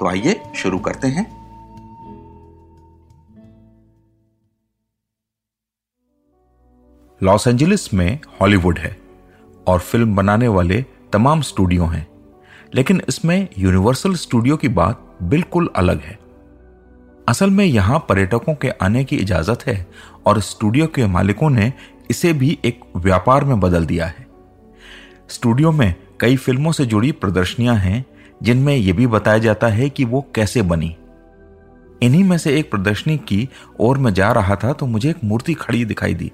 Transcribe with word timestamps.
तो 0.00 0.08
आइए 0.08 0.40
शुरू 0.54 0.78
करते 0.78 1.08
हैं। 1.08 1.24
लॉस 7.20 7.46
एंजलिस 7.48 7.92
में 7.94 8.18
हॉलीवुड 8.40 8.78
है 8.78 8.96
और 9.66 9.78
फ़िल्म 9.80 10.14
बनाने 10.16 10.48
वाले 10.48 10.84
तमाम 11.12 11.40
स्टूडियो 11.42 11.84
हैं, 11.84 12.06
लेकिन 12.74 13.00
इसमें 13.08 13.48
यूनिवर्सल 13.58 14.14
स्टूडियो 14.16 14.56
की 14.56 14.68
बात 14.70 15.18
बिल्कुल 15.24 15.70
अलग 15.76 16.00
है। 16.00 16.18
असल 17.28 17.50
में 17.50 17.64
यहाँ 17.64 17.98
पर्यटकों 18.08 18.54
के 18.54 18.68
आने 18.82 19.04
की 19.04 19.16
इजाज़त 19.16 19.66
है 19.66 19.86
और 20.26 20.40
स्टूडियो 20.42 20.86
के 20.86 21.06
मालिकों 21.06 21.50
ने 21.50 21.72
इसे 22.10 22.32
भी 22.32 22.58
एक 22.64 22.80
व्यापार 22.96 23.44
में 23.44 23.58
बदल 23.60 23.86
दिया 23.86 24.06
है। 24.06 24.26
स्टूडियो 25.28 25.72
में 25.72 25.94
कई 26.20 26.36
फ़िल्मों 26.36 26.72
से 26.72 26.86
जुड़ी 26.86 27.12
प्रदर्शनियाँ 27.14 27.74
हैं 27.76 28.04
जिनमें 28.42 28.76
यह 28.76 28.94
भी 28.94 29.06
बताया 29.06 29.38
जाता 29.38 29.66
है 29.66 29.90
कि 29.90 30.04
वो 30.04 30.26
कैसे 30.34 30.62
बनी। 30.62 30.96
इन्हीं 32.02 32.24
में 32.24 32.38
से 32.38 32.58
एक 32.58 32.70
प्रदर्शनी 32.70 33.18
की 33.18 33.48
ओर 33.80 33.98
मैं 33.98 34.14
जा 34.14 34.32
रहा 34.32 34.56
था 34.56 34.72
तो 34.72 34.86
मुझे 34.86 35.10
एक 35.10 35.24
मूर्ति 35.24 35.54
खड़ी 35.54 35.84
दिखाई 35.84 36.14
दी। 36.14 36.32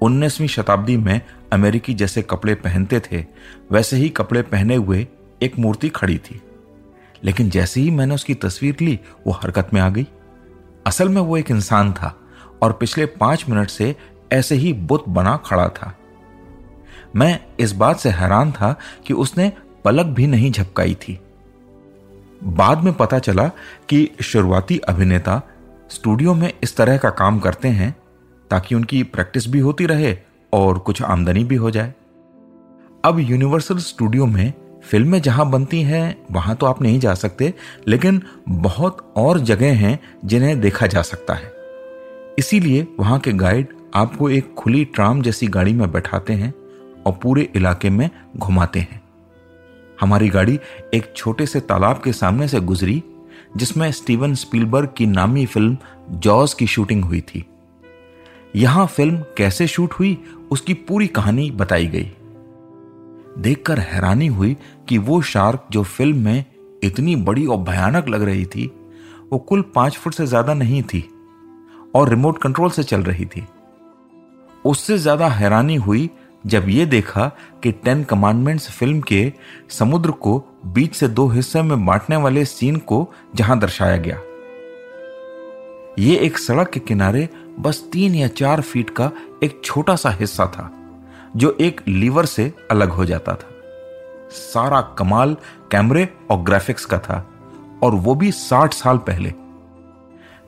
19वीं 0.00 0.48
शताब्दी 0.48 0.96
में 0.96 1.20
अमेरिकी 1.52 1.94
जैसे 1.94 2.22
कपड़े 2.22 2.54
पहनते 2.54 3.00
थे, 3.00 3.24
वैसे 3.72 3.96
ही 3.96 4.08
कपड़े 4.08 4.42
पहने 4.42 4.74
हुए 4.74 5.06
एक 5.42 5.58
मूर्ति 5.58 5.88
खड़ी 5.88 6.18
थी। 6.18 6.42
लेकिन 7.24 7.50
जैसे 7.50 7.80
ही 7.80 7.90
मैंने 7.90 8.14
उसकी 8.14 8.34
तस्वीर 8.34 8.76
ली, 8.80 9.00
वो 9.26 9.32
हरकत 9.32 9.70
में 9.74 9.80
आ 9.80 9.88
गई। 9.88 10.06
असल 10.86 11.08
में 11.08 11.20
वो 11.20 11.36
एक 11.36 11.50
इंसान 11.50 11.92
था, 11.92 12.20
और 12.62 12.72
पिछले 12.72 13.06
पाँच 13.06 13.44
मिनट 13.48 13.70
से 13.70 13.96
ऐसे 14.32 14.54
ही 14.54 14.72
बुत 14.72 15.04
बना 15.08 15.36
खड़ा 15.36 15.68
था। 15.68 15.98
मैं 17.16 17.40
इस 17.60 17.72
बात 17.72 17.98
से 17.98 18.08
हैरान 18.08 18.52
था 18.52 18.76
कि 19.06 19.14
उसने 19.14 19.52
पलक 19.86 20.06
भी 20.06 20.26
नहीं 20.26 20.52
झपकाई 20.52 20.94
थी। 20.94 21.20
बाद 22.44 22.84
में 22.84 22.92
पता 22.92 23.18
चला 23.18 23.48
कि 23.88 24.10
शुरुआती 24.22 24.78
अभिनेता 24.78 25.42
स्टूडियो 25.90 26.34
में 26.34 26.52
इस 26.62 26.76
तरह 26.76 26.98
का 26.98 27.10
काम 27.10 27.38
करते 27.38 27.68
हैं 27.68 27.96
ताकि 28.50 28.74
उनकी 28.74 29.02
प्रैक्टिस 29.02 29.48
भी 29.48 29.58
होती 29.58 29.86
रहे 29.86 30.16
और 30.52 30.78
कुछ 30.78 31.02
आमदनी 31.02 31.44
भी 31.44 31.54
हो 31.54 31.70
जाए। 31.70 31.94
अब 33.04 33.18
यूनिवर्सल 33.18 33.78
स्टूडियो 33.78 34.26
में 34.26 34.52
फ़िल्में 34.84 35.22
जहाँ 35.22 35.50
बनती 35.50 35.82
हैं, 35.82 36.26
वहाँ 36.30 36.56
तो 36.56 36.66
आप 36.66 36.82
नहीं 36.82 37.00
जा 37.00 37.14
सकते, 37.14 37.54
लेकिन 37.88 38.22
बहुत 38.48 39.12
और 39.16 39.40
जगह 39.40 39.76
हैं 39.76 39.98
जिन्हें 40.24 40.60
देखा 40.60 40.86
जा 40.86 41.02
सकता 41.02 41.34
है। 41.34 41.52
इसीलिए 42.38 42.86
वहाँ 43.00 43.18
के 43.18 43.32
गाइड 43.32 43.68
आपको 43.94 44.30
एक 44.30 44.54
खुली 44.54 44.84
ट्राम 44.84 45.22
जैसी 45.22 45.46
गाड़ी 45.46 45.72
में 45.72 45.92
बैठाते 45.92 46.32
हैं 46.32 46.54
और 47.06 47.18
पूरे 47.22 47.48
इलाके 47.56 47.90
में 47.90 48.10
घुमाते 48.36 48.80
हैं। 48.80 49.05
हमारी 50.00 50.28
गाड़ी 50.28 50.58
एक 50.94 51.12
छोटे 51.16 51.46
से 51.46 51.60
तालाब 51.60 52.00
के 52.04 52.12
सामने 52.12 52.48
से 52.48 52.60
गुजरी, 52.60 53.02
जिसमें 53.56 53.90
स्टीवन 53.92 54.34
स्पीलबर्ग 54.34 54.92
की 54.96 55.06
नामी 55.06 55.44
फ़िल्म 55.46 55.76
जॉज 56.18 56.54
की 56.54 56.66
शूटिंग 56.66 57.04
हुई 57.04 57.20
थी। 57.20 57.44
यहाँ 58.56 58.86
फ़िल्म 58.86 59.22
कैसे 59.36 59.66
शूट 59.66 59.92
हुई, 59.92 60.16
उसकी 60.50 60.74
पूरी 60.74 61.06
कहानी 61.08 61.50
बताई 61.50 61.86
गई। 61.86 62.10
देखकर 63.38 63.78
हैरानी 63.78 64.26
हुई 64.26 64.56
कि 64.88 64.98
वो 64.98 65.20
शार्क 65.22 65.66
जो 65.72 65.82
फ़िल्म 65.82 66.24
में 66.24 66.44
इतनी 66.84 67.16
बड़ी 67.16 67.46
और 67.46 67.58
भयानक 67.58 68.08
लग 68.08 68.22
रही 68.22 68.44
थी, 68.44 68.66
वो 69.32 69.38
कुल 69.38 69.62
पाँच 69.74 69.96
फुट 69.96 70.14
से 70.14 70.26
ज़्यादा 70.26 70.54
नहीं 70.54 70.82
थी 70.82 71.08
और 71.94 72.08
रिमोट 72.08 72.38
कंट्रोल 72.38 72.70
से 72.70 72.82
चल 72.82 73.02
रही 73.02 73.24
थी। 73.26 73.46
उससे 74.64 74.98
ज़्यादा 74.98 75.28
हैरानी 75.28 75.74
हुई 75.76 76.08
जब 76.46 76.68
ये 76.68 76.86
देखा 76.86 77.26
कि 77.62 77.72
टेन 77.72 78.04
कमांडमेंट्स 78.04 78.70
फ़िल्म 78.70 79.00
के 79.00 79.32
समुद्र 79.70 80.10
को 80.10 80.38
बीच 80.66 80.94
से 80.94 81.08
दो 81.08 81.28
हिस्से 81.28 81.62
में 81.62 81.86
बांटने 81.86 82.16
वाले 82.16 82.44
सीन 82.44 82.76
को 82.76 83.12
जहाँ 83.34 83.58
दर्शाया 83.58 83.96
गया। 83.96 84.20
ये 85.98 86.16
एक 86.16 86.38
सड़क 86.38 86.70
के 86.70 86.80
किनारे 86.80 87.28
बस 87.58 87.82
तीन 87.92 88.14
या 88.14 88.28
चार 88.28 88.60
फीट 88.60 88.90
का 88.90 89.10
एक 89.42 89.60
छोटा 89.64 89.96
सा 89.96 90.10
हिस्सा 90.10 90.46
था, 90.46 90.70
जो 91.36 91.56
एक 91.60 91.80
लीवर 91.88 92.26
से 92.26 92.52
अलग 92.70 92.90
हो 92.90 93.04
जाता 93.04 93.34
था। 93.34 93.50
सारा 94.30 94.80
कमाल 94.80 95.36
कैमरे 95.70 96.08
और 96.30 96.42
ग्राफिक्स 96.42 96.84
का 96.84 96.98
था, 96.98 97.26
और 97.82 97.94
वो 97.94 98.14
भी 98.14 98.30
साठ 98.32 98.74
साल 98.74 98.98
पहले। 98.98 99.34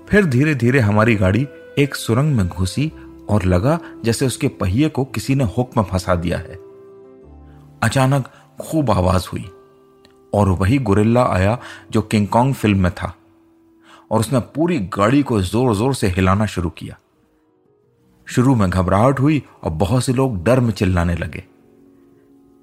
फिर 0.08 0.25
धीरे 0.25 0.54
धीरे 0.54 0.81
हमारी 0.81 1.14
गाड़ी 1.14 1.47
एक 1.78 1.94
सुरंग 1.94 2.37
में 2.37 2.48
घुसी 2.48 2.92
और 3.31 3.44
लगा 3.44 3.78
जैसे 4.05 4.27
उसके 4.27 4.49
पहिए 4.61 4.89
को 4.89 5.05
किसी 5.05 5.34
ने 5.34 5.44
हुक 5.56 5.77
में 5.77 5.84
फंसा 5.84 6.15
दिया 6.15 6.39
है। 6.39 6.59
अचानक 7.83 8.28
खूब 8.61 8.91
आवाज़ 8.91 9.28
हुई 9.33 9.44
और 10.34 10.49
वही 10.50 10.78
गुरिल्ला 10.81 11.25
आया 11.25 11.59
जो 11.91 12.03
किंगकॉन्ग 12.03 12.55
फ़िल्म 12.55 12.83
में 12.83 12.91
था 12.93 13.15
और 14.11 14.21
उसने 14.21 14.41
पूरी 14.55 14.78
गाड़ी 14.94 15.22
को 15.22 15.41
ज़ोर 15.43 15.75
ज़ोर 15.75 15.94
से 15.94 16.09
हिलाना 16.09 16.47
शुरू 16.47 16.71
किया। 16.71 16.97
शुरू 18.27 18.55
में 18.55 18.69
घबराहट 18.71 19.21
हुई 19.21 19.43
और 19.65 19.71
बहुत 19.72 20.05
से 20.05 20.12
लोग 20.12 20.43
डर 20.44 20.61
में 20.61 20.72
चिल्लाने 20.72 21.15
लगे। 21.15 21.44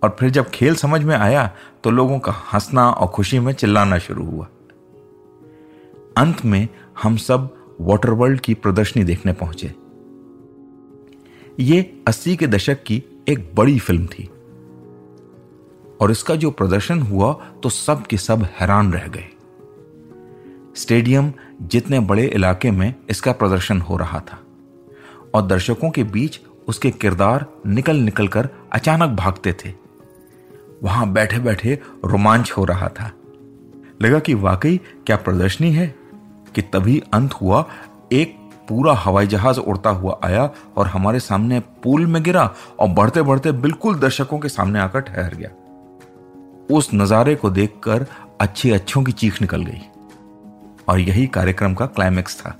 और 0.02 0.16
फिर 0.20 0.30
जब 0.30 0.50
खेल 0.50 0.76
समझ 0.76 1.02
में 1.04 1.16
आया 1.16 1.50
तो 1.84 1.92
लोगों 1.92 2.20
का 2.20 2.32
हंसना 2.54 2.90
और 2.90 3.08
खुशी 3.08 3.40
में 3.40 3.54
चिल्लाना 3.54 3.98
शुरू 4.00 4.26
हुआ। 4.26 4.48
अंत 6.18 6.46
में 6.46 6.68
हम 7.04 7.18
सब 7.20 7.50
वाटर 7.82 8.10
वर्ल्ड 8.12 8.40
की 8.40 8.54
प्रदर्शनी 8.54 9.04
देखने 9.04 9.34
पहुँचे। 9.34 9.74
ये 11.60 11.82
अस्सी 12.08 12.36
के 12.36 12.48
दशक 12.48 12.84
की 12.84 13.04
एक 13.30 13.50
बड़ी 13.56 13.78
फ़िल्म 13.80 14.06
थी। 14.06 14.30
और 16.02 16.12
इसका 16.12 16.36
जो 16.36 16.52
प्रदर्शन 16.52 17.02
हुआ 17.02 17.32
तो 17.64 17.70
सब 17.70 18.06
के 18.06 18.18
सब 18.18 18.44
हैरान 18.60 18.92
रह 18.94 19.08
गए। 19.08 19.28
स्टेडियम 20.76 21.32
जितने 21.62 22.00
बड़े 22.00 22.26
इलाके 22.26 22.72
में 22.72 22.94
इसका 23.10 23.32
प्रदर्शन 23.32 23.82
हो 23.82 23.98
रहा 23.98 24.20
था, 24.22 24.40
और 25.34 25.48
दर्शकों 25.48 25.90
के 25.90 26.04
बीच 26.04 26.40
उसके 26.68 26.92
किरदार 26.92 27.46
निकल 27.68 27.96
निकल 27.96 28.28
कर 28.28 28.50
अचानक 28.74 29.18
भागते 29.18 29.54
थे। 29.56 29.74
वहाँ 30.84 31.12
बैठे 31.14 31.40
बैठे 31.40 31.80
रोमांच 32.06 32.52
हो 32.52 32.66
रहा 32.66 32.88
था। 32.90 33.12
लगा 34.02 34.20
कि 34.20 34.34
वाकई 34.34 34.80
क्या 35.06 35.16
प्रदर्शनी 35.16 35.72
है 35.72 35.94
कि 36.56 36.62
तभी 36.64 37.02
अंत 37.14 37.34
हुआ 37.34 37.66
एक 38.14 38.36
पूरा 38.70 38.94
हवाई 38.94 39.28
जहाज़ 39.28 39.60
उड़ता 39.60 39.90
हुआ 39.90 40.20
आया 40.24 40.50
और 40.78 40.88
हमारे 40.88 41.20
सामने 41.20 41.60
पुल 41.60 42.06
में 42.06 42.24
गिरा 42.24 42.50
और 42.80 42.88
बढ़ते 42.88 43.22
बढ़ते 43.22 43.52
बिल्कुल 43.52 43.96
दर्शकों 43.96 44.40
के 44.40 44.50
सामने 44.50 44.80
आकर 44.80 45.00
ठहर 45.00 45.36
गया। 45.36 45.50
उस 46.72 46.90
नजारे 46.94 47.36
को 47.36 47.50
देखकर 47.50 48.06
अच्छे 48.42 48.72
अच्छों 48.72 49.04
की 49.04 49.12
चीख 49.12 49.42
निकल 49.42 49.64
गई 49.64 49.82
और 50.88 51.00
यही 51.00 51.28
कार्यक्रम 51.28 51.74
का 51.74 51.86
क्लाइमेक्स 51.86 52.40
था। 52.40 52.58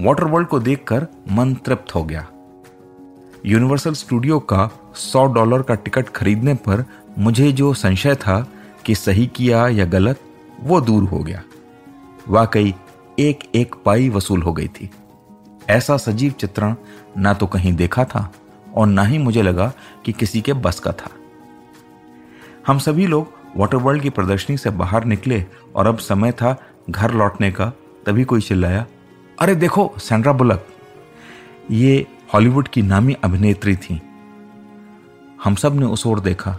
वाटर 0.00 0.24
वर्ल्ड 0.24 0.48
को 0.48 0.60
देखकर 0.60 1.06
मन 1.30 1.54
तृप्त 1.54 1.94
हो 1.94 2.04
गया। 2.04 2.26
यूनिवर्सल 3.46 3.92
स्टूडियो 3.92 4.38
का 4.38 4.68
सौ 4.94 5.24
डॉलर 5.26 5.62
का 5.62 5.74
टिकट 5.74 6.08
खरीदने 6.08 6.54
पर 6.54 6.84
मुझे 7.18 7.52
जो 7.52 7.74
संशय 7.74 8.14
था 8.14 8.46
कि 8.84 8.94
सही 8.94 9.26
किया 9.26 9.68
या 9.68 9.84
गलत, 9.84 10.20
वो 10.60 10.80
दूर 10.80 11.04
हो 11.04 11.18
गया। 11.18 11.42
वाकई 12.28 12.74
एक 13.18 13.38
एक 13.54 13.74
पाई 13.84 14.08
वसूल 14.08 14.42
हो 14.42 14.52
गई 14.52 14.68
थी। 14.68 14.90
ऐसा 15.70 15.96
सजीव 15.96 16.32
चित्रण 16.32 16.74
ना 17.18 17.32
तो 17.34 17.46
कहीं 17.46 17.72
देखा 17.72 18.04
था 18.04 18.30
और 18.76 18.86
ना 18.86 19.02
ही 19.02 19.18
मुझे 19.18 19.42
लगा 19.42 19.72
कि 20.04 20.12
किसी 20.12 20.40
के 20.40 20.52
बस 20.52 20.80
का 20.80 20.92
था। 20.92 21.10
हम 22.66 22.78
सभी 22.78 23.06
लोग 23.06 23.32
वाटर 23.56 23.76
वर्ल्ड 23.76 24.02
की 24.02 24.10
प्रदर्शनी 24.10 24.56
से 24.56 24.70
बाहर 24.70 25.04
निकले 25.04 25.44
और 25.76 25.86
अब 25.86 25.98
समय 25.98 26.32
था 26.32 26.56
घर 26.90 27.14
लौटने 27.14 27.50
का, 27.52 27.72
तभी 28.06 28.24
कोई 28.24 28.40
चिल्लाया, 28.40 28.86
अरे 29.38 29.54
देखो, 29.54 29.92
सैंड्रा 29.98 30.32
बुलक, 30.32 30.66
ये 31.70 32.06
हॉलीवुड 32.34 32.68
की 32.68 32.82
नामी 32.82 33.16
अभिनेत्री 33.24 33.76
थी। 33.76 34.00
हम 35.44 35.54
सबने 35.54 35.86
उस 35.86 36.06
ओर 36.06 36.20
देखा। 36.20 36.58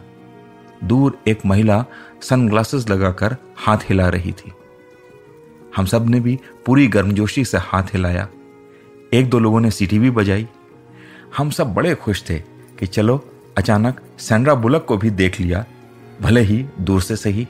दूर 0.84 1.20
एक 1.28 1.46
महिला 1.46 1.84
सनग्लासेस 2.22 2.90
लगाकर 2.90 3.36
हाथ 3.58 3.78
हिला 3.90 4.08
रही 4.10 4.32
थी। 4.32 4.52
हम 5.76 5.86
सबने 5.86 6.20
भी 6.20 6.40
पूरी 6.66 6.88
गर्मजोशी 6.88 7.46
से 7.46 7.58
हाथ 7.58 7.84
हिलाया। 7.84 8.28
एक 9.14 9.30
दो 9.30 9.40
लोगों 9.40 9.60
ने 9.60 9.72
सीटी 9.72 10.00
भी 10.00 10.12
बजाई। 10.12 10.48
हम 11.38 11.50
सब 11.50 11.74
बड़े 11.74 11.96
खुश 11.96 12.24
थे 12.30 12.40
कि 12.80 12.88
चलो, 12.88 13.26
अचानक 13.58 14.02
सैंड्रा 14.20 14.54
बुलक 14.56 14.86
को 14.86 14.98
भी 14.98 15.10
देख 15.10 15.40
लिया, 15.40 15.66
भले 16.22 16.42
ही 16.42 16.66
दूर 16.82 17.02
से 17.02 17.16
सही। 17.16 17.48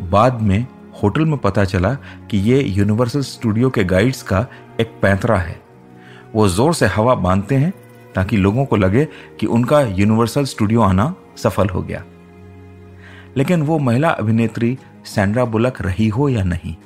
बाद 0.00 0.40
में 0.40 0.66
होटल 1.02 1.24
में 1.24 1.38
पता 1.38 1.64
चला 1.64 1.94
कि 2.30 2.38
ये 2.38 2.62
यूनिवर्सल 2.62 3.20
स्टूडियो 3.20 3.70
के 3.70 3.84
गाइड्स 3.84 4.22
का 4.22 4.46
एक 4.80 4.92
पैंतरा 5.02 5.36
है। 5.36 5.60
वो 6.34 6.48
ज़ोर 6.48 6.74
से 6.74 6.86
हवा 6.86 7.14
बांधते 7.14 7.54
हैं 7.54 7.72
ताकि 8.14 8.36
लोगों 8.36 8.64
को 8.64 8.76
लगे 8.76 9.08
कि 9.40 9.46
उनका 9.46 9.80
यूनिवर्सल 9.80 10.44
स्टूडियो 10.44 10.80
आना 10.80 11.14
सफल 11.36 11.68
हो 11.68 11.82
गया। 11.82 12.04
लेकिन 13.36 13.62
वो 13.62 13.78
महिला 13.78 14.10
अभिनेत्री 14.10 14.78
सैंड्रा 15.04 15.44
बुलक 15.44 15.82
रही 15.82 16.08
हो 16.08 16.28
या 16.28 16.42
नहीं? 16.44 16.76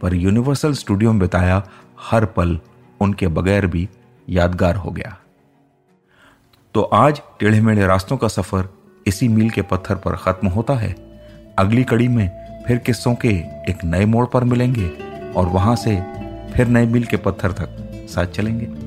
पर 0.00 0.14
यूनिवर्सल 0.14 0.72
स्टूडियो 0.72 1.12
में 1.12 1.20
बिताया 1.20 1.68
हर 2.10 2.24
पल 2.24 2.58
उनके 3.00 3.28
बगैर 3.28 3.66
भी 3.66 3.88
यादगार 4.28 4.76
हो 4.76 4.90
गया। 4.90 5.16
तो 6.74 6.82
आज 6.82 7.22
टेढ़े 7.40 7.60
मेढ़े 7.60 7.86
रास्तों 7.86 8.16
का 8.16 8.28
सफ़र 8.28 8.68
इसी 9.06 9.28
मील 9.28 9.50
के 9.50 9.62
पत्थर 9.62 9.94
पर 9.94 10.16
खत्म 10.16 10.48
होता 10.48 10.74
है। 10.74 10.92
अगली 11.58 11.84
कड़ी 11.84 12.08
में 12.08 12.46
फिर 12.66 12.78
किस्सों 12.78 13.14
के 13.14 13.28
एक 13.68 13.84
नए 13.84 14.04
मोड़ 14.04 14.26
पर 14.26 14.44
मिलेंगे 14.44 14.88
और 15.36 15.46
वहाँ 15.46 15.76
से 15.76 15.96
फिर 16.52 16.66
नए 16.66 16.86
मील 16.86 17.04
के 17.04 17.16
पत्थर 17.16 17.52
तक 17.52 17.92
साथ 18.10 18.26
चलेंगे। 18.26 18.85